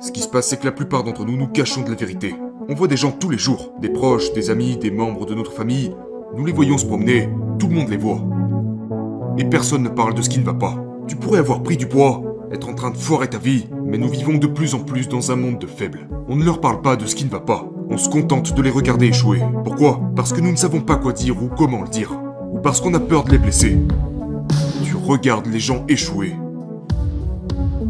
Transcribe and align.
Ce 0.00 0.10
qui 0.10 0.20
se 0.20 0.28
passe, 0.28 0.48
c'est 0.48 0.58
que 0.58 0.64
la 0.64 0.72
plupart 0.72 1.04
d'entre 1.04 1.26
nous 1.26 1.36
nous 1.36 1.48
cachons 1.48 1.82
de 1.82 1.90
la 1.90 1.96
vérité. 1.96 2.34
On 2.68 2.74
voit 2.74 2.88
des 2.88 2.96
gens 2.96 3.12
tous 3.12 3.28
les 3.28 3.36
jours, 3.36 3.74
des 3.78 3.90
proches, 3.90 4.32
des 4.32 4.48
amis, 4.48 4.78
des 4.78 4.90
membres 4.90 5.26
de 5.26 5.34
notre 5.34 5.52
famille. 5.52 5.94
Nous 6.34 6.46
les 6.46 6.52
voyons 6.52 6.78
se 6.78 6.86
promener, 6.86 7.28
tout 7.58 7.68
le 7.68 7.74
monde 7.74 7.90
les 7.90 7.98
voit. 7.98 8.22
Et 9.36 9.44
personne 9.44 9.82
ne 9.82 9.90
parle 9.90 10.14
de 10.14 10.22
ce 10.22 10.30
qui 10.30 10.38
ne 10.38 10.44
va 10.44 10.54
pas. 10.54 10.76
Tu 11.06 11.16
pourrais 11.16 11.40
avoir 11.40 11.62
pris 11.62 11.76
du 11.76 11.86
poids, 11.86 12.22
être 12.52 12.70
en 12.70 12.74
train 12.74 12.90
de 12.90 12.96
foirer 12.96 13.28
ta 13.28 13.36
vie, 13.36 13.68
mais 13.84 13.98
nous 13.98 14.08
vivons 14.08 14.38
de 14.38 14.46
plus 14.46 14.74
en 14.74 14.80
plus 14.80 15.08
dans 15.08 15.30
un 15.30 15.36
monde 15.36 15.58
de 15.58 15.66
faibles. 15.66 16.08
On 16.28 16.36
ne 16.36 16.44
leur 16.44 16.62
parle 16.62 16.80
pas 16.80 16.96
de 16.96 17.04
ce 17.04 17.14
qui 17.14 17.26
ne 17.26 17.30
va 17.30 17.40
pas. 17.40 17.68
On 17.90 17.98
se 17.98 18.08
contente 18.08 18.54
de 18.54 18.62
les 18.62 18.70
regarder 18.70 19.08
échouer. 19.08 19.42
Pourquoi? 19.62 20.00
Parce 20.16 20.32
que 20.32 20.40
nous 20.40 20.52
ne 20.52 20.56
savons 20.56 20.80
pas 20.80 20.96
quoi 20.96 21.12
dire 21.12 21.42
ou 21.42 21.48
comment 21.48 21.82
le 21.82 21.88
dire. 21.88 22.18
Ou 22.52 22.60
parce 22.60 22.80
qu'on 22.80 22.94
a 22.94 23.00
peur 23.00 23.24
de 23.24 23.32
les 23.32 23.38
blesser. 23.38 23.78
Tu 24.84 24.96
regardes 24.96 25.48
les 25.48 25.60
gens 25.60 25.84
échouer. 25.86 26.34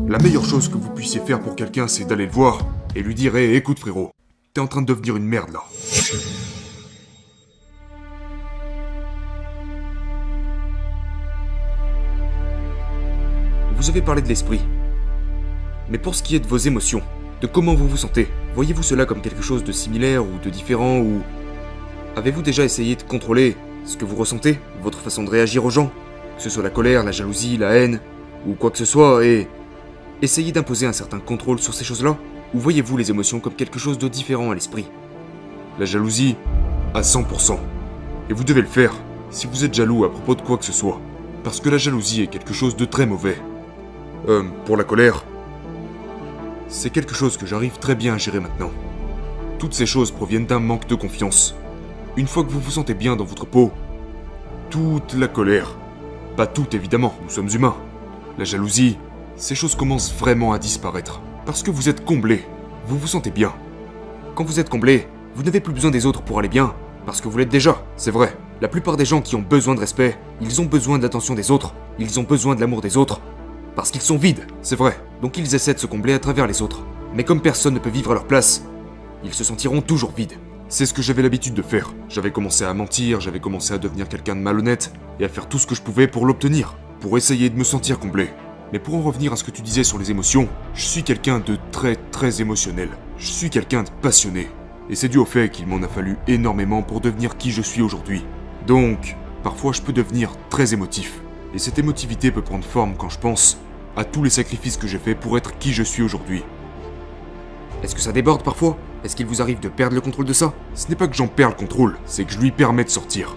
La 0.09 0.17
meilleure 0.17 0.47
chose 0.47 0.71
que 0.71 0.79
vous 0.79 0.89
puissiez 0.89 1.21
faire 1.21 1.39
pour 1.39 1.55
quelqu'un, 1.55 1.87
c'est 1.87 2.07
d'aller 2.07 2.25
le 2.25 2.33
voir 2.33 2.65
et 2.97 3.03
lui 3.03 3.15
dire 3.15 3.37
écoute 3.37 3.79
frérot, 3.79 4.11
t'es 4.55 4.61
en 4.63 4.67
train 4.67 4.81
de 4.81 4.87
devenir 4.87 5.19
une 5.19 5.27
merde 5.27 5.51
là. 5.53 5.61
Vous 13.77 13.91
avez 13.91 14.01
parlé 14.01 14.23
de 14.23 14.29
l'esprit. 14.29 14.63
Mais 15.91 15.99
pour 15.99 16.15
ce 16.15 16.23
qui 16.23 16.37
est 16.37 16.41
de 16.41 16.47
vos 16.47 16.57
émotions, 16.57 17.03
de 17.43 17.47
comment 17.47 17.75
vous 17.75 17.87
vous 17.87 17.99
sentez, 17.99 18.29
voyez-vous 18.55 18.83
cela 18.83 19.05
comme 19.05 19.21
quelque 19.21 19.43
chose 19.43 19.63
de 19.63 19.73
similaire 19.73 20.25
ou 20.25 20.39
de 20.43 20.49
différent 20.49 21.01
ou... 21.01 21.21
Avez-vous 22.17 22.41
déjà 22.41 22.65
essayé 22.65 22.97
de 22.97 23.03
contrôler 23.03 23.59
ce 23.85 23.99
que 23.99 24.07
vous 24.07 24.17
ressentez, 24.17 24.59
votre 24.83 25.01
façon 25.01 25.23
de 25.23 25.29
réagir 25.29 25.67
aux 25.67 25.71
gens 25.71 25.93
Que 26.39 26.43
ce 26.43 26.49
soit 26.49 26.63
la 26.63 26.71
colère, 26.71 27.05
la 27.05 27.13
jalousie, 27.13 27.59
la 27.59 27.75
haine, 27.75 28.01
ou 28.47 28.55
quoi 28.55 28.71
que 28.71 28.79
ce 28.79 28.87
soit, 28.87 29.23
et... 29.27 29.49
Essayez 30.21 30.51
d'imposer 30.51 30.85
un 30.85 30.93
certain 30.93 31.21
contrôle 31.21 31.61
sur 31.61 31.75
ces 31.75 31.85
choses-là 31.85 32.17
Ou 32.53 32.59
voyez-vous 32.59 32.97
les 32.97 33.11
émotions 33.11 33.39
comme 33.39 33.55
quelque 33.55 33.79
chose 33.79 33.99
de 33.99 34.09
différent 34.09 34.51
à 34.51 34.55
l'esprit 34.55 34.87
La 35.79 35.85
jalousie, 35.85 36.35
à 36.93 37.03
100%. 37.03 37.57
Et 38.29 38.33
vous 38.33 38.43
devez 38.43 38.63
le 38.63 38.67
faire, 38.67 38.93
si 39.31 39.47
vous 39.47 39.65
êtes 39.65 39.75
jaloux 39.75 40.05
à 40.05 40.11
propos 40.11 40.35
de 40.35 40.43
quoi 40.43 40.59
que 40.59 40.65
ce 40.65 40.73
soit. 40.73 41.01
Parce 41.45 41.61
que 41.61 41.69
la 41.69 41.79
jalousie 41.79 42.23
est 42.23 42.27
quelque 42.27 42.53
chose 42.53 42.75
de 42.75 42.85
très 42.85 43.07
mauvais. 43.07 43.39
Euh, 44.29 44.43
pour 44.67 44.77
la 44.77 44.83
colère, 44.83 45.23
c'est 46.67 46.91
quelque 46.91 47.15
chose 47.15 47.37
que 47.37 47.47
j'arrive 47.47 47.79
très 47.79 47.95
bien 47.95 48.15
à 48.15 48.19
gérer 48.19 48.41
maintenant. 48.41 48.73
Toutes 49.61 49.75
ces 49.75 49.87
choses 49.87 50.11
proviennent 50.11 50.47
d'un 50.47 50.59
manque 50.59 50.89
de 50.89 50.97
confiance. 50.97 51.55
Une 52.17 52.27
fois 52.27 52.43
que 52.43 52.51
vous 52.51 52.61
vous 52.61 52.73
sentez 52.73 52.95
bien 52.95 53.15
dans 53.15 53.25
votre 53.25 53.47
peau, 53.47 53.71
toute 54.69 55.15
la 55.15 55.29
colère, 55.29 55.77
pas 56.37 56.49
toute 56.49 56.75
évidemment, 56.75 57.15
nous 57.23 57.31
sommes 57.31 57.49
humains, 57.49 57.77
la 58.37 58.45
jalousie, 58.45 58.99
ces 59.39 59.55
choses 59.55 59.77
commencent 59.77 60.13
vraiment 60.13 60.53
à 60.53 60.59
disparaître. 60.59 61.23
Parce 61.47 61.63
que 61.63 61.71
vous 61.71 61.89
êtes 61.89 62.05
comblé, 62.05 62.45
vous 62.87 62.99
vous 62.99 63.07
sentez 63.07 63.31
bien. 63.31 63.55
Quand 64.35 64.45
vous 64.45 64.61
êtes 64.61 64.69
comblé, 64.69 65.07
vous 65.35 65.45
n'avez 65.45 65.61
plus 65.61 65.73
besoin 65.73 65.91
des 65.91 66.07
autres 66.07 66.23
pour 66.23 66.39
aller 66.39 66.49
bien, 66.49 66.75
parce 67.07 67.21
que 67.21 67.29
vous 67.29 67.39
l'êtes 67.39 67.49
déjà, 67.49 67.83
c'est 67.97 68.11
vrai. 68.11 68.37
La 68.61 68.69
plupart 68.69 68.97
des 68.97 69.05
gens 69.05 69.23
qui 69.23 69.37
ont 69.37 69.45
besoin 69.49 69.77
de 69.77 69.81
respect, 69.81 70.19
ils 70.41 70.61
ont 70.61 70.65
besoin 70.65 70.99
de 70.99 71.05
l'attention 71.05 71.35
des 71.35 71.53
autres, 71.53 71.75
ils 71.99 72.19
ont 72.19 72.25
besoin 72.25 72.57
de 72.57 72.61
l'amour 72.61 72.81
des 72.81 72.97
autres, 72.97 73.21
parce 73.77 73.93
qu'ils 73.93 74.03
sont 74.03 74.19
vides, 74.19 74.45
c'est 74.61 74.77
vrai. 74.77 75.01
Donc 75.23 75.39
ils 75.39 75.55
essaient 75.55 75.75
de 75.75 75.79
se 75.79 75.87
combler 75.87 76.13
à 76.13 76.19
travers 76.19 76.49
les 76.49 76.61
autres. 76.61 76.83
Mais 77.15 77.25
comme 77.25 77.41
personne 77.41 77.75
ne 77.75 77.79
peut 77.79 77.91
vivre 77.91 78.11
à 78.11 78.15
leur 78.15 78.27
place, 78.27 78.65
ils 79.25 79.33
se 79.33 79.45
sentiront 79.45 79.81
toujours 79.81 80.13
vides. 80.13 80.35
C'est 80.69 80.85
ce 80.85 80.93
que 80.93 81.01
j'avais 81.01 81.23
l'habitude 81.23 81.55
de 81.55 81.63
faire. 81.63 81.95
J'avais 82.09 82.33
commencé 82.33 82.65
à 82.65 82.75
mentir, 82.75 83.21
j'avais 83.21 83.41
commencé 83.41 83.73
à 83.73 83.79
devenir 83.79 84.09
quelqu'un 84.09 84.35
de 84.35 84.41
malhonnête, 84.41 84.93
et 85.21 85.25
à 85.25 85.29
faire 85.29 85.49
tout 85.49 85.59
ce 85.59 85.67
que 85.67 85.77
je 85.77 85.83
pouvais 85.83 86.09
pour 86.09 86.27
l'obtenir, 86.27 86.77
pour 87.01 87.17
essayer 87.17 87.49
de 87.49 87.57
me 87.57 87.65
sentir 87.65 88.01
comblé. 88.01 88.31
Mais 88.73 88.79
pour 88.79 88.97
en 88.97 89.01
revenir 89.01 89.33
à 89.33 89.37
ce 89.37 89.45
que 89.45 89.51
tu 89.51 89.63
disais 89.63 89.85
sur 89.85 89.99
les 89.99 90.11
émotions, 90.11 90.49
je 90.75 90.85
suis 90.85 91.03
quelqu'un 91.03 91.39
de 91.39 91.57
très 91.73 91.97
très 91.97 92.43
émotionnel. 92.43 92.91
Je 93.17 93.31
suis 93.31 93.49
quelqu'un 93.49 93.83
de 93.83 93.91
passionné. 94.03 94.49
Et 94.91 94.95
c'est 94.95 95.09
dû 95.09 95.19
au 95.19 95.25
fait 95.25 95.51
qu'il 95.51 95.67
m'en 95.67 95.83
a 95.83 95.89
fallu 95.89 96.17
énormément 96.27 96.83
pour 96.83 97.01
devenir 97.01 97.39
qui 97.39 97.51
je 97.51 97.63
suis 97.63 97.81
aujourd'hui. 97.81 98.25
Donc, 98.67 99.17
parfois 99.43 99.73
je 99.73 99.81
peux 99.81 99.93
devenir 99.93 100.33
très 100.51 100.75
émotif. 100.75 101.21
Et 101.55 101.59
cette 101.59 101.79
émotivité 101.79 102.31
peut 102.31 102.43
prendre 102.43 102.65
forme 102.65 102.95
quand 102.99 103.09
je 103.09 103.19
pense 103.19 103.59
à 103.97 104.05
tous 104.05 104.23
les 104.23 104.31
sacrifices 104.31 104.77
que 104.77 104.87
j'ai 104.87 104.99
faits 104.99 105.19
pour 105.19 105.39
être 105.39 105.59
qui 105.59 105.73
je 105.73 105.83
suis 105.83 106.03
aujourd'hui. 106.03 106.43
Est-ce 107.83 107.95
que 107.95 108.03
ça 108.03 108.13
déborde 108.13 108.43
parfois? 108.43 108.77
Est-ce 109.03 109.17
qu'il 109.17 109.27
vous 109.27 109.41
arrive 109.41 109.61
de 109.61 109.69
perdre 109.69 109.95
le 109.95 110.01
contrôle 110.03 110.27
de 110.27 110.33
ça? 110.33 110.53
Ce 110.75 110.89
n'est 110.89 110.95
pas 110.95 111.09
que 111.09 111.17
j'en 111.17 111.29
perds 111.29 111.51
le 111.51 111.55
contrôle, 111.55 111.97
c'est 112.05 112.25
que 112.25 112.33
je 112.33 112.39
lui 112.39 112.51
permets 112.51 112.85
de 112.85 112.91
sortir. 112.91 113.35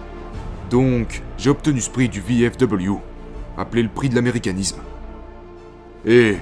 Donc, 0.70 1.22
j'ai 1.38 1.48
obtenu 1.48 1.80
ce 1.80 1.88
prix 1.88 2.08
du 2.08 2.20
VFW, 2.20 2.98
appelé 3.56 3.82
le 3.82 3.88
prix 3.88 4.08
de 4.08 4.14
l'américanisme. 4.14 4.80
Et 6.06 6.36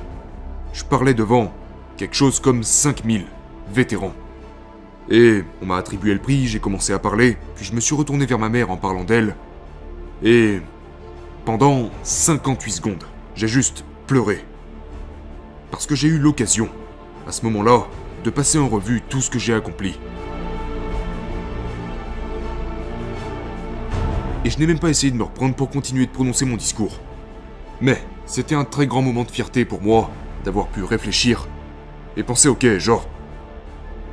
je 0.72 0.84
parlais 0.84 1.14
devant 1.14 1.52
quelque 1.96 2.14
chose 2.14 2.40
comme 2.40 2.62
5000 2.62 3.26
vétérans. 3.72 4.14
Et 5.10 5.42
on 5.60 5.66
m'a 5.66 5.76
attribué 5.76 6.14
le 6.14 6.20
prix, 6.20 6.46
j'ai 6.46 6.60
commencé 6.60 6.92
à 6.92 6.98
parler, 6.98 7.36
puis 7.56 7.64
je 7.64 7.74
me 7.74 7.80
suis 7.80 7.94
retourné 7.94 8.26
vers 8.26 8.38
ma 8.38 8.48
mère 8.48 8.70
en 8.70 8.76
parlant 8.76 9.04
d'elle. 9.04 9.34
Et 10.22 10.60
pendant 11.44 11.90
58 12.02 12.70
secondes, 12.70 13.04
j'ai 13.34 13.48
juste 13.48 13.84
pleuré. 14.06 14.44
Parce 15.70 15.86
que 15.86 15.94
j'ai 15.94 16.08
eu 16.08 16.18
l'occasion, 16.18 16.68
à 17.26 17.32
ce 17.32 17.44
moment-là, 17.46 17.86
de 18.24 18.30
passer 18.30 18.58
en 18.58 18.68
revue 18.68 19.02
tout 19.08 19.20
ce 19.20 19.30
que 19.30 19.38
j'ai 19.38 19.54
accompli. 19.54 19.98
Et 24.44 24.50
je 24.50 24.58
n'ai 24.58 24.66
même 24.66 24.78
pas 24.78 24.88
essayé 24.88 25.10
de 25.12 25.16
me 25.16 25.24
reprendre 25.24 25.54
pour 25.54 25.70
continuer 25.70 26.06
de 26.06 26.10
prononcer 26.10 26.44
mon 26.44 26.56
discours. 26.56 26.98
Mais 27.80 28.02
c'était 28.30 28.54
un 28.54 28.64
très 28.64 28.86
grand 28.86 29.02
moment 29.02 29.24
de 29.24 29.30
fierté 29.30 29.64
pour 29.64 29.82
moi 29.82 30.08
d'avoir 30.44 30.68
pu 30.68 30.84
réfléchir 30.84 31.48
et 32.16 32.22
penser 32.22 32.48
ok, 32.48 32.78
genre, 32.78 33.08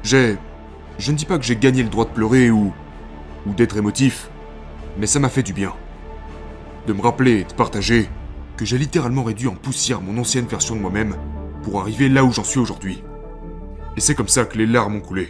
j'ai... 0.04 0.38
Je 0.98 1.12
ne 1.12 1.18
dis 1.18 1.26
pas 1.26 1.38
que 1.38 1.46
j'ai 1.46 1.56
gagné 1.56 1.84
le 1.84 1.90
droit 1.90 2.06
de 2.06 2.10
pleurer 2.10 2.50
ou... 2.50 2.74
ou 3.46 3.54
d'être 3.54 3.78
émotif, 3.78 4.30
mais 4.98 5.06
ça 5.06 5.20
m'a 5.20 5.30
fait 5.30 5.44
du 5.44 5.54
bien. 5.54 5.76
De 6.88 6.94
me 6.94 7.02
rappeler 7.02 7.42
et 7.42 7.44
de 7.44 7.54
partager 7.54 8.10
que 8.58 8.66
j'ai 8.66 8.80
littéralement 8.80 9.24
réduit 9.24 9.48
en 9.48 9.56
poussière 9.56 10.02
mon 10.02 10.20
ancienne 10.20 10.48
version 10.48 10.76
de 10.76 10.82
moi-même 10.82 11.16
pour 11.62 11.80
arriver 11.80 12.10
là 12.10 12.24
où 12.24 12.32
j'en 12.32 12.44
suis 12.44 12.60
aujourd'hui. 12.60 13.04
Et 13.96 14.02
c'est 14.02 14.16
comme 14.16 14.28
ça 14.28 14.46
que 14.46 14.58
les 14.58 14.66
larmes 14.66 14.96
ont 14.96 15.02
coulé. 15.02 15.30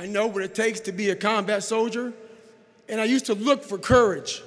I 0.00 0.06
know 0.06 0.28
what 0.28 0.44
it 0.44 0.52
takes 0.52 0.80
to 0.84 0.92
be 0.92 1.10
a 1.10 1.16
combat 1.16 1.60
soldier, 1.60 2.12
and 2.88 3.00
I 3.00 3.12
used 3.12 3.26
to 3.26 3.34
look 3.34 3.64
for 3.64 3.78
courage. 3.80 4.44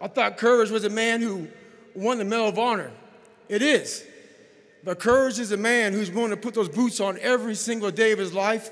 I 0.00 0.08
thought 0.08 0.38
courage 0.38 0.70
was 0.70 0.86
a 0.86 0.90
man 0.90 1.20
who 1.20 1.48
won 1.94 2.18
the 2.18 2.24
Medal 2.24 2.48
of 2.48 2.58
Honor. 2.58 2.90
It 3.48 3.62
is. 3.62 4.04
But 4.84 4.98
courage 4.98 5.38
is 5.38 5.52
a 5.52 5.56
man 5.56 5.92
who's 5.92 6.10
willing 6.10 6.30
to 6.30 6.36
put 6.36 6.54
those 6.54 6.68
boots 6.68 7.00
on 7.00 7.18
every 7.20 7.54
single 7.54 7.90
day 7.90 8.12
of 8.12 8.18
his 8.18 8.32
life 8.34 8.70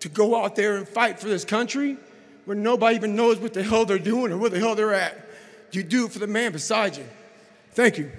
to 0.00 0.08
go 0.08 0.42
out 0.42 0.56
there 0.56 0.76
and 0.76 0.86
fight 0.86 1.18
for 1.18 1.28
this 1.28 1.44
country 1.44 1.96
when 2.44 2.62
nobody 2.62 2.96
even 2.96 3.16
knows 3.16 3.38
what 3.38 3.54
the 3.54 3.62
hell 3.62 3.84
they're 3.84 3.98
doing 3.98 4.32
or 4.32 4.38
where 4.38 4.50
the 4.50 4.58
hell 4.58 4.74
they're 4.74 4.92
at. 4.92 5.16
You 5.70 5.82
do 5.82 6.06
it 6.06 6.12
for 6.12 6.18
the 6.18 6.26
man 6.26 6.52
beside 6.52 6.96
you. 6.96 7.04
Thank 7.74 7.98
you. 7.98 8.10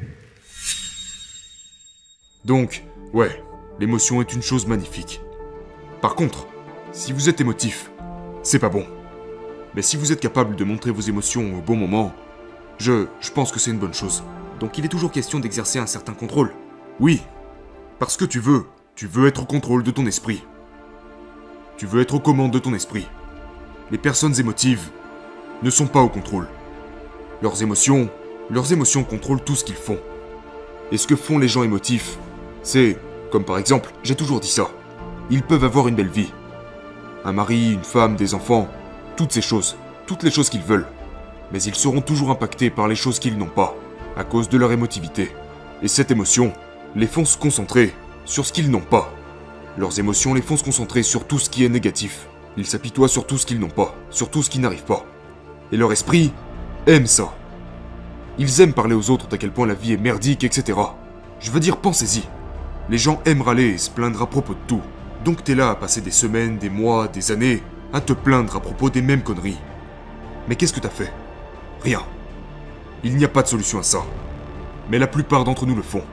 Donc, 2.43 2.83
ouais, 3.13 3.39
l'émotion 3.79 4.21
est 4.21 4.33
une 4.33 4.41
chose 4.41 4.65
magnifique. 4.65 5.21
Par 6.01 6.15
contre, 6.15 6.47
si 6.91 7.13
vous 7.13 7.29
êtes 7.29 7.39
émotif, 7.39 7.91
c'est 8.41 8.59
pas 8.59 8.69
bon. 8.69 8.85
Mais 9.75 9.81
si 9.81 9.97
vous 9.97 10.11
êtes 10.11 10.19
capable 10.19 10.55
de 10.55 10.63
montrer 10.63 10.91
vos 10.91 11.01
émotions 11.01 11.57
au 11.57 11.61
bon 11.61 11.75
moment, 11.75 12.13
je, 12.83 13.31
pense 13.33 13.51
que 13.51 13.59
c'est 13.59 13.71
une 13.71 13.79
bonne 13.79 13.93
chose. 13.93 14.23
Donc 14.59 14.77
il 14.77 14.85
est 14.85 14.89
toujours 14.89 15.11
question 15.11 15.39
d'exercer 15.39 15.79
un 15.79 15.87
certain 15.87 16.13
contrôle. 16.13 16.51
Oui, 16.99 17.21
parce 17.97 18.17
que 18.17 18.25
tu 18.25 18.39
veux, 18.39 18.65
tu 18.95 19.07
veux 19.07 19.27
être 19.27 19.43
au 19.43 19.45
contrôle 19.45 19.83
de 19.83 19.91
ton 19.91 20.05
esprit. 20.05 20.43
Tu 21.77 21.85
veux 21.85 22.01
être 22.01 22.15
aux 22.15 22.19
commandes 22.19 22.51
de 22.51 22.59
ton 22.59 22.73
esprit. 22.73 23.07
Les 23.89 23.97
personnes 23.97 24.37
émotives 24.39 24.89
ne 25.63 25.69
sont 25.69 25.87
pas 25.87 26.01
au 26.01 26.09
contrôle. 26.09 26.47
Leurs 27.41 27.61
émotions, 27.63 28.09
leurs 28.49 28.73
émotions 28.73 29.03
contrôlent 29.03 29.43
tout 29.43 29.55
ce 29.55 29.63
qu'ils 29.63 29.75
font. 29.75 29.99
Et 30.91 30.97
ce 30.97 31.07
que 31.07 31.15
font 31.15 31.39
les 31.39 31.47
gens 31.47 31.63
émotifs, 31.63 32.17
c'est, 32.63 32.97
comme 33.31 33.45
par 33.45 33.57
exemple, 33.57 33.91
j'ai 34.03 34.15
toujours 34.15 34.41
dit 34.41 34.51
ça, 34.51 34.67
ils 35.29 35.41
peuvent 35.41 35.63
avoir 35.63 35.87
une 35.87 35.95
belle 35.95 36.09
vie. 36.09 36.33
Un 37.23 37.31
mari, 37.31 37.73
une 37.73 37.83
femme, 37.83 38.17
des 38.17 38.33
enfants, 38.33 38.67
toutes 39.15 39.31
ces 39.31 39.41
choses, 39.41 39.77
toutes 40.05 40.23
les 40.23 40.31
choses 40.31 40.49
qu'ils 40.49 40.61
veulent. 40.61 40.87
Mais 41.53 41.61
ils 41.61 41.75
seront 41.75 42.01
toujours 42.01 42.31
impactés 42.31 42.71
par 42.71 42.87
les 42.87 42.95
choses 42.95 43.19
qu'ils 43.19 43.37
n'ont 43.37 43.45
pas, 43.45 43.75
à 44.17 44.23
cause 44.23 44.49
de 44.49 44.57
leur 44.57 44.71
émotivité. 44.71 45.31
Et 45.83 45.87
cette 45.87 46.11
émotion 46.11 46.51
les 46.95 47.07
font 47.07 47.25
se 47.25 47.37
concentrer 47.37 47.93
sur 48.25 48.45
ce 48.45 48.51
qu'ils 48.51 48.71
n'ont 48.71 48.81
pas. 48.81 49.13
Leurs 49.77 49.99
émotions 49.99 50.33
les 50.33 50.41
font 50.41 50.57
se 50.57 50.63
concentrer 50.63 51.03
sur 51.03 51.25
tout 51.25 51.39
ce 51.39 51.49
qui 51.49 51.63
est 51.63 51.69
négatif. 51.69 52.27
Ils 52.57 52.65
s'apitoient 52.65 53.07
sur 53.07 53.25
tout 53.25 53.37
ce 53.37 53.45
qu'ils 53.45 53.59
n'ont 53.59 53.69
pas, 53.69 53.95
sur 54.09 54.29
tout 54.29 54.43
ce 54.43 54.49
qui 54.49 54.59
n'arrive 54.59 54.83
pas. 54.83 55.05
Et 55.71 55.77
leur 55.77 55.91
esprit 55.91 56.33
aime 56.87 57.07
ça. 57.07 57.33
Ils 58.39 58.61
aiment 58.61 58.73
parler 58.73 58.95
aux 58.95 59.09
autres 59.09 59.27
d'à 59.27 59.37
quel 59.37 59.51
point 59.51 59.67
la 59.67 59.73
vie 59.75 59.93
est 59.93 59.97
merdique, 59.97 60.43
etc. 60.43 60.79
Je 61.39 61.51
veux 61.51 61.59
dire, 61.59 61.77
pensez-y. 61.77 62.23
Les 62.89 62.97
gens 62.97 63.21
aiment 63.25 63.41
râler 63.41 63.69
et 63.69 63.77
se 63.77 63.89
plaindre 63.89 64.21
à 64.21 64.27
propos 64.27 64.53
de 64.53 64.59
tout. 64.67 64.81
Donc 65.23 65.43
t'es 65.43 65.55
là 65.55 65.69
à 65.69 65.75
passer 65.75 66.01
des 66.01 66.11
semaines, 66.11 66.57
des 66.57 66.69
mois, 66.69 67.07
des 67.07 67.31
années 67.31 67.63
à 67.93 68.01
te 68.01 68.13
plaindre 68.13 68.55
à 68.55 68.59
propos 68.59 68.89
des 68.89 69.01
mêmes 69.01 69.21
conneries. 69.21 69.59
Mais 70.47 70.55
qu'est-ce 70.55 70.73
que 70.73 70.79
t'as 70.79 70.89
fait? 70.89 71.13
Rien. 71.83 72.01
Il 73.03 73.17
n'y 73.17 73.25
a 73.25 73.29
pas 73.29 73.43
de 73.43 73.47
solution 73.47 73.79
à 73.79 73.83
ça. 73.83 74.03
Mais 74.89 74.99
la 74.99 75.07
plupart 75.07 75.43
d'entre 75.43 75.65
nous 75.65 75.75
le 75.75 75.81
font. 75.81 76.03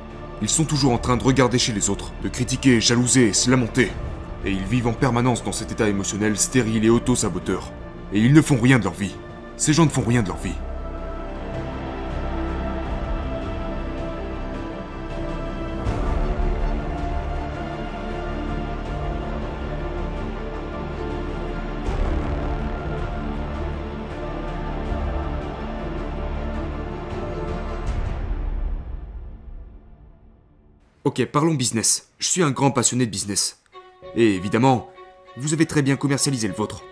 Ils 0.43 0.49
sont 0.49 0.64
toujours 0.64 0.93
en 0.93 0.99
train 0.99 1.17
de 1.17 1.22
regarder 1.22 1.58
chez 1.58 1.72
les 1.72 1.90
autres, 1.90 2.12
de 2.25 2.28
critiquer, 2.28 2.81
jalouser 2.81 3.32
se 3.32 3.50
lamenter. 3.50 3.93
Et 4.44 4.50
ils 4.50 4.64
vivent 4.64 4.88
en 4.88 4.93
permanence 4.93 5.44
dans 5.44 5.52
cet 5.52 5.70
état 5.70 5.88
émotionnel 5.88 6.37
stérile 6.37 6.84
et 6.84 6.90
auto-saboteur. 6.90 7.70
Et 8.12 8.19
ils 8.19 8.32
ne 8.32 8.43
font 8.43 8.58
rien 8.61 8.78
de 8.78 8.84
leur 8.84 8.94
vie. 8.94 9.14
Ces 9.56 9.72
gens 9.72 9.84
ne 9.84 9.90
font 9.90 10.02
rien 10.02 10.22
de 10.22 10.28
leur 10.28 10.38
vie. 10.38 10.56
Ok, 31.11 31.25
parlons 31.25 31.55
business. 31.55 32.07
Je 32.21 32.29
suis 32.29 32.41
un 32.45 32.53
grand 32.53 32.71
passionné 32.71 33.05
de 33.05 33.11
business. 33.11 33.59
Et 34.15 34.37
évidemment, 34.37 34.91
vous 35.37 35.53
avez 35.53 35.67
très 35.67 35.83
bien 35.83 35.97
commercialisé 35.97 36.47
le 36.47 36.55
vôtre. 36.55 36.85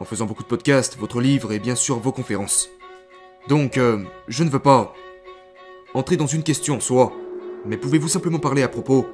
En 0.00 0.06
faisant 0.06 0.24
beaucoup 0.24 0.44
de 0.44 0.48
podcasts, 0.48 0.96
votre 0.96 1.20
livre 1.20 1.52
et 1.52 1.58
bien 1.58 1.74
sûr 1.74 1.98
vos 1.98 2.10
conférences. 2.10 2.70
Donc, 3.46 3.76
euh, 3.76 4.02
je 4.28 4.44
ne 4.44 4.48
veux 4.48 4.60
pas 4.60 4.94
entrer 5.92 6.16
dans 6.16 6.26
une 6.26 6.42
question 6.42 6.76
en 6.76 6.80
soi, 6.80 7.12
mais 7.66 7.76
pouvez-vous 7.76 8.08
simplement 8.08 8.38
parler 8.38 8.62
à 8.62 8.68
propos 8.68 9.04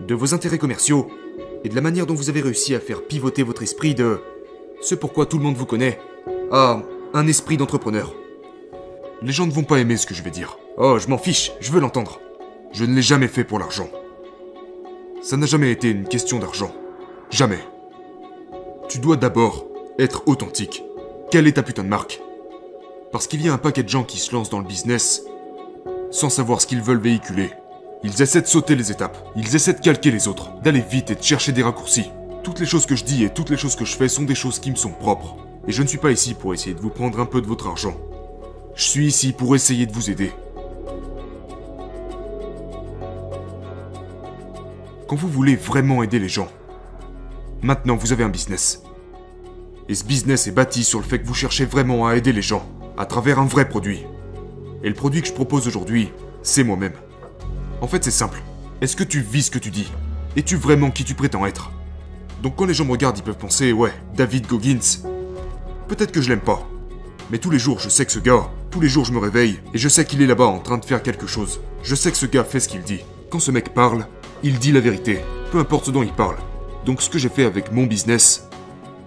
de 0.00 0.14
vos 0.14 0.32
intérêts 0.32 0.56
commerciaux 0.56 1.08
et 1.62 1.68
de 1.68 1.74
la 1.74 1.82
manière 1.82 2.06
dont 2.06 2.14
vous 2.14 2.30
avez 2.30 2.40
réussi 2.40 2.74
à 2.74 2.80
faire 2.80 3.02
pivoter 3.02 3.42
votre 3.42 3.62
esprit 3.62 3.94
de 3.94 4.22
ce 4.80 4.94
pourquoi 4.94 5.26
tout 5.26 5.36
le 5.36 5.44
monde 5.44 5.56
vous 5.56 5.66
connaît 5.66 6.00
à 6.50 6.80
un 7.12 7.26
esprit 7.26 7.58
d'entrepreneur 7.58 8.14
Les 9.20 9.32
gens 9.32 9.46
ne 9.46 9.52
vont 9.52 9.64
pas 9.64 9.80
aimer 9.80 9.98
ce 9.98 10.06
que 10.06 10.14
je 10.14 10.22
vais 10.22 10.30
dire. 10.30 10.56
Oh, 10.78 10.98
je 10.98 11.08
m'en 11.08 11.18
fiche, 11.18 11.52
je 11.60 11.70
veux 11.72 11.80
l'entendre. 11.80 12.20
Je 12.76 12.84
ne 12.84 12.94
l'ai 12.94 13.00
jamais 13.00 13.26
fait 13.26 13.42
pour 13.42 13.58
l'argent. 13.58 13.88
Ça 15.22 15.38
n'a 15.38 15.46
jamais 15.46 15.72
été 15.72 15.88
une 15.88 16.06
question 16.06 16.38
d'argent. 16.38 16.74
Jamais. 17.30 17.60
Tu 18.90 18.98
dois 18.98 19.16
d'abord 19.16 19.64
être 19.98 20.24
authentique. 20.26 20.84
Quelle 21.30 21.46
est 21.46 21.54
ta 21.54 21.62
putain 21.62 21.84
de 21.84 21.88
marque? 21.88 22.20
Parce 23.12 23.28
qu'il 23.28 23.40
y 23.40 23.48
a 23.48 23.54
un 23.54 23.56
paquet 23.56 23.82
de 23.82 23.88
gens 23.88 24.04
qui 24.04 24.18
se 24.18 24.34
lancent 24.34 24.50
dans 24.50 24.58
le 24.58 24.66
business 24.66 25.22
sans 26.10 26.28
savoir 26.28 26.60
ce 26.60 26.66
qu'ils 26.66 26.82
veulent 26.82 27.00
véhiculer. 27.00 27.48
Ils 28.04 28.20
essaient 28.20 28.42
de 28.42 28.46
sauter 28.46 28.74
les 28.74 28.92
étapes, 28.92 29.26
ils 29.36 29.56
essaient 29.56 29.72
de 29.72 29.80
calquer 29.80 30.10
les 30.10 30.28
autres, 30.28 30.50
d'aller 30.60 30.84
vite 30.86 31.10
et 31.10 31.14
de 31.14 31.22
chercher 31.22 31.52
des 31.52 31.62
raccourcis. 31.62 32.10
Toutes 32.42 32.60
les 32.60 32.66
choses 32.66 32.84
que 32.84 32.94
je 32.94 33.04
dis 33.04 33.24
et 33.24 33.30
toutes 33.30 33.48
les 33.48 33.56
choses 33.56 33.74
que 33.74 33.86
je 33.86 33.96
fais 33.96 34.08
sont 34.08 34.24
des 34.24 34.34
choses 34.34 34.58
qui 34.58 34.70
me 34.70 34.76
sont 34.76 34.92
propres. 34.92 35.38
Et 35.66 35.72
je 35.72 35.82
ne 35.82 35.88
suis 35.88 35.96
pas 35.96 36.10
ici 36.12 36.34
pour 36.34 36.52
essayer 36.52 36.74
de 36.74 36.80
vous 36.82 36.90
prendre 36.90 37.20
un 37.20 37.26
peu 37.26 37.40
de 37.40 37.46
votre 37.46 37.68
argent. 37.68 37.96
Je 38.74 38.84
suis 38.84 39.06
ici 39.06 39.32
pour 39.32 39.54
essayer 39.56 39.86
de 39.86 39.94
vous 39.94 40.10
aider. 40.10 40.30
Quand 45.08 45.14
vous 45.14 45.28
voulez 45.28 45.54
vraiment 45.54 46.02
aider 46.02 46.18
les 46.18 46.28
gens, 46.28 46.48
maintenant 47.62 47.94
vous 47.94 48.12
avez 48.12 48.24
un 48.24 48.28
business. 48.28 48.82
Et 49.88 49.94
ce 49.94 50.04
business 50.04 50.48
est 50.48 50.52
bâti 50.52 50.82
sur 50.82 50.98
le 50.98 51.04
fait 51.04 51.20
que 51.20 51.26
vous 51.26 51.34
cherchez 51.34 51.64
vraiment 51.64 52.08
à 52.08 52.16
aider 52.16 52.32
les 52.32 52.42
gens, 52.42 52.68
à 52.98 53.06
travers 53.06 53.38
un 53.38 53.46
vrai 53.46 53.68
produit. 53.68 54.04
Et 54.82 54.88
le 54.88 54.96
produit 54.96 55.22
que 55.22 55.28
je 55.28 55.32
propose 55.32 55.68
aujourd'hui, 55.68 56.10
c'est 56.42 56.64
moi-même. 56.64 56.94
En 57.80 57.86
fait, 57.86 58.02
c'est 58.02 58.10
simple. 58.10 58.42
Est-ce 58.80 58.96
que 58.96 59.04
tu 59.04 59.20
vis 59.20 59.44
ce 59.44 59.50
que 59.52 59.60
tu 59.60 59.70
dis? 59.70 59.92
Es-tu 60.36 60.56
vraiment 60.56 60.90
qui 60.90 61.04
tu 61.04 61.14
prétends 61.14 61.46
être? 61.46 61.70
Donc 62.42 62.56
quand 62.56 62.66
les 62.66 62.74
gens 62.74 62.84
me 62.84 62.90
regardent, 62.90 63.18
ils 63.18 63.22
peuvent 63.22 63.38
penser, 63.38 63.72
ouais, 63.72 63.92
David 64.16 64.48
Goggins. 64.48 65.04
Peut-être 65.86 66.10
que 66.10 66.20
je 66.20 66.30
l'aime 66.30 66.40
pas. 66.40 66.66
Mais 67.30 67.38
tous 67.38 67.50
les 67.50 67.60
jours, 67.60 67.78
je 67.78 67.88
sais 67.88 68.06
que 68.06 68.12
ce 68.12 68.18
gars, 68.18 68.50
tous 68.72 68.80
les 68.80 68.88
jours, 68.88 69.04
je 69.04 69.12
me 69.12 69.18
réveille 69.18 69.60
et 69.72 69.78
je 69.78 69.88
sais 69.88 70.04
qu'il 70.04 70.20
est 70.20 70.26
là-bas 70.26 70.46
en 70.46 70.58
train 70.58 70.78
de 70.78 70.84
faire 70.84 71.04
quelque 71.04 71.28
chose. 71.28 71.60
Je 71.84 71.94
sais 71.94 72.10
que 72.10 72.16
ce 72.16 72.26
gars 72.26 72.42
fait 72.42 72.58
ce 72.58 72.68
qu'il 72.68 72.82
dit. 72.82 73.04
Quand 73.30 73.38
ce 73.38 73.52
mec 73.52 73.72
parle, 73.72 74.06
il 74.42 74.58
dit 74.58 74.72
la 74.72 74.80
vérité, 74.80 75.20
peu 75.50 75.58
importe 75.58 75.86
ce 75.86 75.90
dont 75.90 76.02
il 76.02 76.12
parle. 76.12 76.36
Donc 76.84 77.00
ce 77.02 77.08
que 77.08 77.18
j'ai 77.18 77.28
fait 77.28 77.44
avec 77.44 77.72
mon 77.72 77.84
business, 77.84 78.48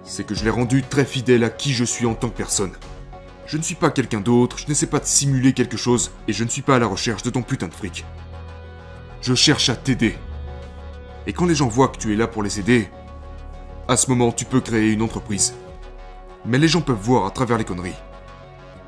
c'est 0.03 0.25
que 0.25 0.33
je 0.33 0.43
l'ai 0.43 0.49
rendu 0.49 0.81
très 0.81 1.05
fidèle 1.05 1.43
à 1.43 1.49
qui 1.49 1.71
je 1.73 1.83
suis 1.83 2.05
en 2.05 2.15
tant 2.15 2.29
que 2.29 2.37
personne. 2.37 2.71
Je 3.45 3.57
ne 3.57 3.61
suis 3.61 3.75
pas 3.75 3.91
quelqu'un 3.91 4.21
d'autre, 4.21 4.57
je 4.57 4.67
n'essaie 4.67 4.87
pas 4.87 4.99
de 4.99 5.05
simuler 5.05 5.53
quelque 5.53 5.77
chose, 5.77 6.11
et 6.27 6.33
je 6.33 6.43
ne 6.43 6.49
suis 6.49 6.61
pas 6.61 6.75
à 6.75 6.79
la 6.79 6.87
recherche 6.87 7.23
de 7.23 7.29
ton 7.29 7.41
putain 7.41 7.67
de 7.67 7.73
fric. 7.73 8.05
Je 9.21 9.35
cherche 9.35 9.69
à 9.69 9.75
t'aider. 9.75 10.17
Et 11.27 11.33
quand 11.33 11.45
les 11.45 11.55
gens 11.55 11.67
voient 11.67 11.89
que 11.89 11.97
tu 11.97 12.13
es 12.13 12.15
là 12.15 12.27
pour 12.27 12.43
les 12.43 12.59
aider, 12.59 12.89
à 13.87 13.97
ce 13.97 14.09
moment 14.09 14.31
tu 14.31 14.45
peux 14.45 14.61
créer 14.61 14.91
une 14.91 15.01
entreprise. 15.01 15.53
Mais 16.45 16.57
les 16.57 16.67
gens 16.67 16.81
peuvent 16.81 16.95
voir 16.95 17.25
à 17.25 17.31
travers 17.31 17.57
les 17.57 17.65
conneries. 17.65 17.97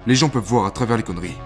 Les 0.08 0.16
gens 0.16 0.30
peuvent 0.30 0.44
voir 0.44 0.66
à 0.66 0.72
travers 0.72 0.98
les 0.98 1.04
conneries. 1.04 1.38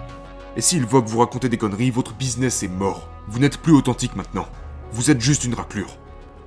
Et 0.56 0.62
s'ils 0.62 0.86
voient 0.86 1.02
que 1.02 1.08
vous 1.08 1.18
racontez 1.18 1.50
des 1.50 1.58
conneries, 1.58 1.90
votre 1.90 2.14
business 2.14 2.62
est 2.62 2.68
mort. 2.68 3.08
Vous 3.28 3.38
n'êtes 3.38 3.58
plus 3.58 3.72
authentique 3.72 4.16
maintenant. 4.16 4.46
Vous 4.92 5.10
êtes 5.10 5.20
juste 5.20 5.44
une 5.44 5.54
raclure. 5.54 5.98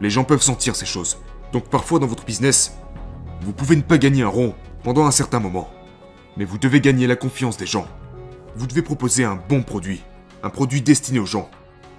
Les 0.02 0.10
gens 0.10 0.24
peuvent 0.24 0.42
sentir 0.42 0.76
ces 0.76 0.86
choses. 0.86 1.18
Donc 1.52 1.70
parfois 1.70 2.00
dans 2.00 2.08
votre 2.08 2.26
business, 2.26 2.78
vous 3.42 3.54
pouvez 3.54 3.76
ne 3.76 3.82
pas 3.82 3.98
gagner 3.98 4.24
un 4.24 4.28
rond 4.28 4.56
pendant 4.84 5.06
un 5.06 5.12
certain 5.12 5.40
moment. 5.40 5.70
Mais 6.38 6.46
vous 6.46 6.58
devez 6.58 6.82
gagner 6.82 7.08
la 7.08 7.16
confiance 7.16 7.58
des 7.58 7.66
gens. 7.66 7.88
Vous 8.56 8.68
devez 8.68 8.82
proposer 8.82 9.24
un 9.24 9.36
bon 9.36 9.64
produit. 9.64 10.04
Un 10.44 10.50
produit 10.50 10.82
destiné 10.82 11.20
aux 11.20 11.26
gens. 11.26 11.50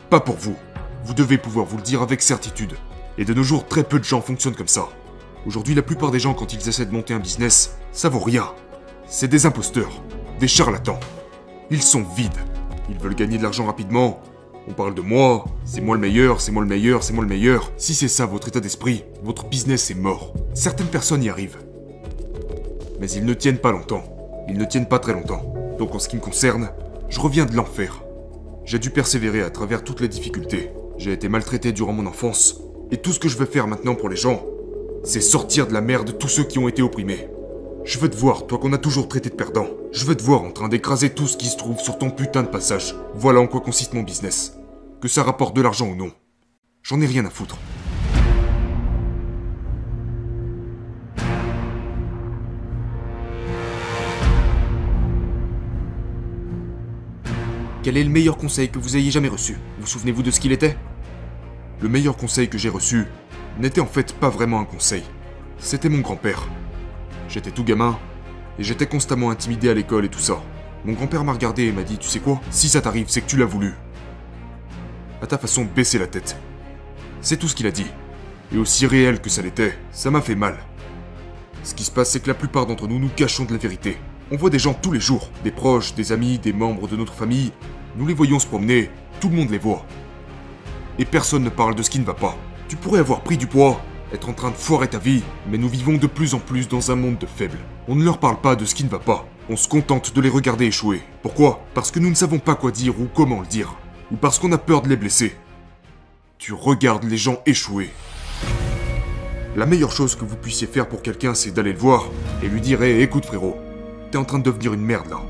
Pas 0.09 0.21
pour 0.21 0.37
vous. 0.37 0.57
Vous 1.05 1.15
devez 1.15 1.39
pouvoir 1.39 1.67
vous 1.67 1.77
le 1.77 1.83
dire 1.83 2.03
avec 2.03 2.23
certitude. 2.23 2.77
Et 3.19 3.25
de 3.25 3.35
nos 3.35 3.43
jours, 3.43 3.67
très 3.67 3.85
peu 3.85 3.99
de 3.99 4.05
gens 4.05 4.21
fonctionnent 4.21 4.55
comme 4.55 4.69
ça. 4.69 4.89
Aujourd'hui, 5.47 5.75
la 5.75 5.83
plupart 5.83 6.11
des 6.11 6.21
gens, 6.21 6.35
quand 6.35 6.53
ils 6.53 6.69
essaient 6.69 6.87
de 6.87 6.93
monter 6.93 7.15
un 7.15 7.19
business, 7.19 7.77
ça 7.93 8.09
vaut 8.09 8.21
rien. 8.21 8.53
C'est 9.07 9.29
des 9.29 9.47
imposteurs, 9.47 9.91
des 10.39 10.49
charlatans. 10.49 11.01
Ils 11.71 11.83
sont 11.83 12.05
vides. 12.17 12.33
Ils 12.89 12.99
veulent 12.99 13.15
gagner 13.15 13.39
de 13.39 13.43
l'argent 13.43 13.67
rapidement, 13.67 14.21
on 14.71 14.73
parle 14.73 14.95
de 14.95 15.01
moi, 15.01 15.45
c'est 15.65 15.81
moi 15.81 15.97
le 15.97 16.01
meilleur, 16.01 16.41
c'est 16.41 16.53
moi 16.53 16.63
le 16.63 16.69
meilleur, 16.69 17.03
c'est 17.03 17.13
moi 17.13 17.25
le 17.25 17.29
meilleur. 17.29 17.73
Si 17.77 17.93
c'est 17.93 18.09
ça 18.09 18.25
votre 18.25 18.47
état 18.47 18.61
d'esprit, 18.61 19.05
votre 19.25 19.49
business 19.49 19.91
est 19.91 19.97
mort. 19.97 20.33
Certaines 20.55 20.87
personnes 20.87 21.25
y 21.25 21.29
arrivent. 21.29 21.59
Mais 23.01 23.11
ils 23.11 23.25
ne 23.25 23.35
tiennent 23.35 23.59
pas 23.59 23.73
longtemps. 23.73 24.05
Ils 24.49 24.57
ne 24.57 24.65
tiennent 24.65 24.89
pas 24.89 25.01
très 25.01 25.13
longtemps. 25.13 25.43
Donc 25.79 25.95
en 25.95 25.99
ce 25.99 26.09
qui 26.09 26.17
me 26.17 26.21
concerne, 26.21 26.71
je 27.09 27.19
reviens 27.19 27.47
de 27.47 27.57
l'enfer. 27.57 28.03
J'ai 28.65 28.79
dû 28.79 28.91
persévérer 28.91 29.43
à 29.43 29.51
travers 29.51 29.83
toutes 29.83 30.01
les 30.01 30.09
difficultés. 30.09 30.71
J'ai 30.99 31.13
été 31.13 31.29
maltraité 31.29 31.73
durant 31.73 31.93
mon 31.93 32.07
enfance. 32.07 32.61
Et 32.93 32.99
tout 32.99 33.13
ce 33.13 33.19
que 33.19 33.29
je 33.29 33.39
veux 33.39 33.47
faire 33.47 33.67
maintenant 33.67 33.97
pour 33.97 34.09
les 34.09 34.17
gens, 34.17 34.45
c'est 35.03 35.21
sortir 35.21 35.67
de 35.67 35.73
la 35.73 35.81
merde 35.81 36.17
tous 36.17 36.29
ceux 36.29 36.45
qui 36.45 36.61
ont 36.61 36.69
été 36.69 36.83
opprimés. 36.83 37.27
Je 37.85 37.99
veux 37.99 38.11
te 38.11 38.17
voir, 38.17 38.47
toi 38.47 38.59
qu'on 38.59 38.73
a 38.73 38.79
toujours 38.79 39.09
traité 39.09 39.31
de 39.31 39.35
perdant. 39.35 39.67
Je 39.91 40.05
veux 40.05 40.15
te 40.15 40.23
voir 40.23 40.43
en 40.43 40.53
train 40.53 40.69
d'écraser 40.69 41.11
tout 41.11 41.27
ce 41.27 41.37
qui 41.37 41.47
se 41.47 41.57
trouve 41.57 41.81
sur 41.81 41.99
ton 41.99 42.11
putain 42.11 42.43
de 42.43 42.49
passage. 42.49 42.95
Voilà 43.15 43.41
en 43.41 43.49
quoi 43.49 43.61
consiste 43.61 43.95
mon 43.95 44.03
business 44.03 44.60
que 45.01 45.09
ça 45.09 45.23
rapporte 45.23 45.57
de 45.57 45.63
l'argent 45.63 45.89
ou 45.89 45.95
non. 45.95 46.13
J'en 46.83 47.01
ai 47.01 47.07
rien 47.07 47.25
à 47.25 47.31
foutre. 47.31 47.57
Quel 57.83 57.97
est 57.97 58.05
le 58.05 58.11
meilleur 58.11 58.37
conseil 58.37 58.69
que 58.69 58.79
vous 58.79 58.99
ayez 58.99 59.11
jamais 59.11 59.29
reçu? 59.29 59.57
Vous 59.79 59.87
souvenez-vous 59.87 60.23
de 60.23 60.31
ce 60.31 60.39
qu'il 60.39 60.53
était? 60.53 60.77
Le 61.81 61.89
meilleur 61.89 62.19
conseil 62.19 62.49
que 62.51 62.59
j'ai 62.59 62.69
reçu 62.69 63.07
n'était 63.59 63.81
en 63.81 63.87
fait 63.87 64.13
pas 64.13 64.29
vraiment 64.29 64.61
un 64.61 64.67
conseil. 64.67 65.03
C'était 65.59 65.89
mon 65.89 66.01
grand-père. 66.01 66.47
J'étais 67.27 67.53
tout 67.53 67.65
gamin, 67.65 67.99
et 68.59 68.65
j'étais 68.65 68.87
constamment 68.87 69.31
intimidé 69.31 69.71
à 69.71 69.75
l'école 69.75 70.05
et 70.05 70.11
tout 70.11 70.19
ça. 70.19 70.43
Mon 70.85 70.93
grand-père 70.93 71.25
m'a 71.25 71.33
regardé 71.33 71.65
et 71.65 71.73
m'a 71.73 71.85
dit, 71.85 71.97
tu 71.97 72.09
sais 72.09 72.21
quoi? 72.21 72.41
Si 72.51 72.69
ça 72.69 72.83
t'arrive, 72.83 73.07
c'est 73.09 73.23
que 73.23 73.29
tu 73.31 73.39
l'as 73.39 73.47
voulu 73.47 73.73
à 75.23 75.27
ta 75.27 75.39
façon 75.39 75.65
de 75.65 75.69
baisser 75.69 75.99
la 75.99 76.07
tête. 76.07 76.37
C'est 77.21 77.37
tout 77.37 77.49
ce 77.49 77.55
qu'il 77.55 77.67
a 77.67 77.71
dit. 77.71 77.87
Et 78.53 78.59
aussi 78.59 78.87
réel 78.87 79.21
que 79.21 79.31
ça 79.31 79.43
l'était, 79.43 79.79
ça 79.93 80.11
m'a 80.11 80.21
fait 80.21 80.35
mal. 80.35 80.57
Ce 81.63 81.75
qui 81.75 81.85
se 81.85 81.91
passe, 81.91 82.11
c'est 82.11 82.21
que 82.21 82.29
la 82.29 82.35
plupart 82.35 82.67
d'entre 82.67 82.89
nous 82.89 82.99
nous 82.99 83.11
cachons 83.15 83.45
de 83.45 83.53
la 83.53 83.59
vérité. 83.59 83.99
On 84.33 84.37
voit 84.37 84.51
des 84.51 84.59
gens 84.59 84.75
tous 84.75 84.93
les 84.93 85.01
jours, 85.01 85.31
des 85.45 85.51
proches, 85.51 85.95
des 85.95 86.13
amis, 86.13 86.39
des 86.39 86.53
membres 86.53 86.89
de 86.89 86.97
notre 86.97 87.15
famille. 87.15 87.53
Nous 87.97 88.07
les 88.07 88.15
voyons 88.15 88.39
se 88.39 88.47
promener, 88.47 88.91
tout 89.21 89.29
le 89.29 89.37
monde 89.37 89.51
les 89.51 89.59
voit. 89.59 89.85
Et 90.99 91.05
personne 91.05 91.45
ne 91.45 91.51
parle 91.51 91.75
de 91.75 91.83
ce 91.83 91.91
qui 91.91 91.99
ne 91.99 92.05
va 92.05 92.15
pas. 92.15 92.37
Tu 92.69 92.77
pourrais 92.77 93.01
avoir 93.01 93.21
pris 93.21 93.37
du 93.37 93.47
poids, 93.47 93.81
être 94.13 94.29
en 94.29 94.33
train 94.33 94.51
de 94.51 94.57
foirer 94.57 94.89
ta 94.89 94.99
vie, 94.99 95.23
mais 95.49 95.59
nous 95.59 95.69
vivons 95.69 95.97
de 95.97 96.07
plus 96.07 96.35
en 96.35 96.39
plus 96.39 96.69
dans 96.69 96.91
un 96.91 96.97
monde 96.97 97.19
de 97.19 97.27
faibles. 97.27 97.59
On 97.89 97.95
ne 97.95 98.05
leur 98.05 98.19
parle 98.19 98.41
pas 98.41 98.57
de 98.57 98.65
ce 98.65 98.75
qui 98.75 98.85
ne 98.85 98.89
va 98.89 98.99
pas. 98.99 99.27
On 99.49 99.57
se 99.57 99.69
contente 99.69 100.15
de 100.15 100.21
les 100.21 100.29
regarder 100.29 100.67
échouer. 100.67 101.03
Pourquoi? 101.23 101.65
Parce 101.75 101.91
que 101.91 101.99
nous 101.99 102.11
ne 102.11 102.15
savons 102.15 102.39
pas 102.39 102.55
quoi 102.55 102.71
dire 102.71 103.01
ou 103.01 103.09
comment 103.13 103.41
le 103.41 103.47
dire 103.47 103.77
ou 104.13 104.17
parce 104.17 104.39
qu'on 104.39 104.53
a 104.53 104.59
peur 104.59 104.83
de 104.83 104.89
les 104.89 104.97
blesser. 104.97 105.37
Tu 106.39 106.53
regardes 106.53 107.05
les 107.05 107.17
gens 107.17 107.41
échouer. 107.47 107.91
La 109.57 109.67
meilleure 109.67 109.93
chose 109.93 110.15
que 110.15 110.25
vous 110.25 110.37
puissiez 110.37 110.67
faire 110.67 110.89
pour 110.89 111.03
quelqu'un, 111.03 111.35
c'est 111.35 111.51
d'aller 111.51 111.73
le 111.73 111.79
voir 111.79 112.09
et 112.43 112.49
lui 112.49 112.61
dire 112.61 112.83
écoute 112.83 113.25
frérot, 113.25 113.57
t'es 114.11 114.19
en 114.19 114.25
train 114.25 114.39
de 114.39 114.45
devenir 114.45 114.73
une 114.73 114.85
merde 114.85 115.11
là. 115.11 115.21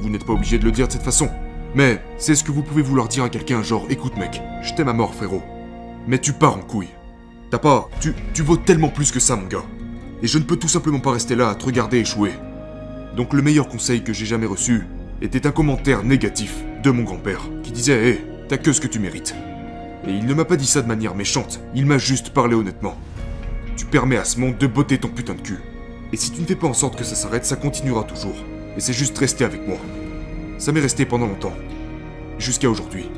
Vous 0.00 0.08
n'êtes 0.08 0.24
pas 0.24 0.32
obligé 0.32 0.58
de 0.58 0.64
le 0.64 0.72
dire 0.72 0.86
de 0.86 0.92
cette 0.92 1.02
façon. 1.02 1.28
Mais 1.74 2.00
c'est 2.18 2.34
ce 2.34 2.44
que 2.44 2.52
vous 2.52 2.62
pouvez 2.62 2.82
vouloir 2.82 3.08
dire 3.08 3.24
à 3.24 3.28
quelqu'un, 3.28 3.62
genre 3.62 3.86
écoute 3.90 4.16
mec, 4.16 4.40
je 4.62 4.72
t'aime 4.74 4.88
à 4.88 4.92
mort 4.92 5.14
frérot. 5.14 5.42
Mais 6.06 6.18
tu 6.18 6.32
pars 6.32 6.56
en 6.56 6.60
couille. 6.60 6.90
T'as 7.50 7.58
pas. 7.58 7.88
Tu, 8.00 8.14
tu 8.32 8.42
vaux 8.42 8.56
tellement 8.56 8.88
plus 8.88 9.10
que 9.10 9.20
ça, 9.20 9.36
mon 9.36 9.46
gars. 9.46 9.64
Et 10.22 10.26
je 10.26 10.38
ne 10.38 10.44
peux 10.44 10.56
tout 10.56 10.68
simplement 10.68 11.00
pas 11.00 11.12
rester 11.12 11.34
là 11.34 11.50
à 11.50 11.54
te 11.54 11.64
regarder 11.66 11.98
échouer. 11.98 12.32
Donc 13.16 13.32
le 13.32 13.42
meilleur 13.42 13.68
conseil 13.68 14.02
que 14.02 14.12
j'ai 14.12 14.26
jamais 14.26 14.46
reçu 14.46 14.86
était 15.20 15.46
un 15.46 15.52
commentaire 15.52 16.04
négatif 16.04 16.64
de 16.84 16.90
mon 16.90 17.02
grand-père, 17.02 17.40
qui 17.62 17.72
disait 17.72 18.10
Hé, 18.10 18.24
T'as 18.46 18.58
que 18.58 18.72
ce 18.74 18.80
que 18.80 18.86
tu 18.86 18.98
mérites. 18.98 19.34
Et 20.06 20.10
il 20.10 20.26
ne 20.26 20.34
m'a 20.34 20.44
pas 20.44 20.56
dit 20.56 20.66
ça 20.66 20.82
de 20.82 20.86
manière 20.86 21.14
méchante, 21.14 21.60
il 21.74 21.86
m'a 21.86 21.96
juste 21.96 22.28
parlé 22.28 22.54
honnêtement. 22.54 22.94
Tu 23.74 23.86
permets 23.86 24.18
à 24.18 24.24
ce 24.24 24.38
monde 24.38 24.58
de 24.58 24.66
botter 24.66 24.98
ton 24.98 25.08
putain 25.08 25.34
de 25.34 25.40
cul. 25.40 25.60
Et 26.12 26.18
si 26.18 26.30
tu 26.30 26.42
ne 26.42 26.46
fais 26.46 26.54
pas 26.54 26.66
en 26.66 26.74
sorte 26.74 26.96
que 26.96 27.04
ça 27.04 27.14
s'arrête, 27.14 27.46
ça 27.46 27.56
continuera 27.56 28.04
toujours. 28.04 28.36
Et 28.76 28.80
c'est 28.80 28.92
juste 28.92 29.16
rester 29.16 29.44
avec 29.44 29.66
moi. 29.66 29.78
Ça 30.58 30.72
m'est 30.72 30.80
resté 30.80 31.06
pendant 31.06 31.26
longtemps. 31.26 31.54
Jusqu'à 32.38 32.68
aujourd'hui. 32.68 33.08